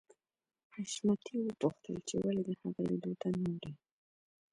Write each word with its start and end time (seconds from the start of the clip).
حشمتي 0.73 1.35
وپوښتل 1.41 1.95
چې 2.07 2.15
ولې 2.23 2.43
د 2.47 2.51
هغه 2.61 2.81
لیدو 2.89 3.11
ته 3.21 3.27
نه 3.39 3.49
ورې 3.55 3.71